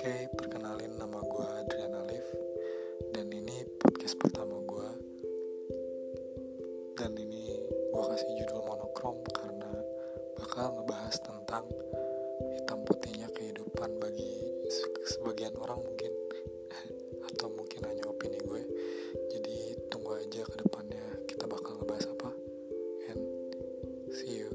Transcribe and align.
Oke, 0.00 0.32
perkenalin 0.32 0.96
nama 0.96 1.20
gue 1.20 1.44
Adrian 1.60 1.92
Alif 1.92 2.24
Dan 3.12 3.28
ini 3.36 3.68
podcast 3.76 4.16
pertama 4.16 4.56
gue 4.56 4.88
Dan 6.96 7.12
ini 7.20 7.52
gue 7.68 8.04
kasih 8.08 8.32
judul 8.40 8.64
monokrom 8.64 9.20
Karena 9.28 9.68
bakal 10.40 10.72
ngebahas 10.72 11.20
tentang 11.20 11.68
hitam 12.48 12.80
putihnya 12.88 13.28
kehidupan 13.28 14.00
bagi 14.00 14.40
sebagian 15.04 15.52
orang 15.60 15.84
mungkin 15.84 16.12
Atau 17.28 17.52
mungkin 17.52 17.84
hanya 17.84 18.08
opini 18.08 18.40
gue. 18.40 18.62
Jadi 19.36 19.84
tunggu 19.92 20.16
aja 20.16 20.48
ke 20.48 20.64
depannya 20.64 21.28
kita 21.28 21.44
bakal 21.44 21.76
ngebahas 21.76 22.08
apa 22.08 22.32
And 23.12 23.20
see 24.16 24.40
you. 24.40 24.49